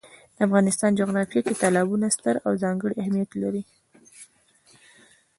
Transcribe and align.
د 0.35 0.37
افغانستان 0.47 0.91
جغرافیه 0.99 1.41
کې 1.45 1.59
تالابونه 1.61 2.05
ستر 2.15 2.35
او 2.45 2.51
ځانګړی 2.63 2.95
اهمیت 3.01 3.29
لري. 3.41 3.63